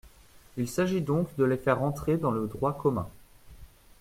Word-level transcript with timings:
Il 0.57 0.67
s’agit 0.67 1.01
donc 1.03 1.27
de 1.37 1.43
les 1.43 1.57
faire 1.57 1.83
entrer 1.83 2.17
dans 2.17 2.31
le 2.31 2.47
droit 2.47 2.75
commun. 2.75 3.07